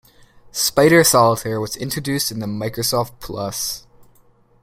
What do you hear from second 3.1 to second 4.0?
Plus!